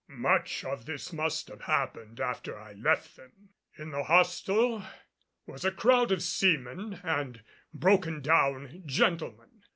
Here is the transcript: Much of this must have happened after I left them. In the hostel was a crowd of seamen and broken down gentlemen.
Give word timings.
Much 0.09 0.63
of 0.65 0.87
this 0.87 1.13
must 1.13 1.47
have 1.47 1.61
happened 1.61 2.19
after 2.19 2.57
I 2.57 2.73
left 2.73 3.17
them. 3.17 3.49
In 3.77 3.91
the 3.91 4.05
hostel 4.05 4.81
was 5.45 5.63
a 5.63 5.69
crowd 5.71 6.11
of 6.11 6.23
seamen 6.23 6.99
and 7.03 7.43
broken 7.71 8.19
down 8.21 8.81
gentlemen. 8.87 9.59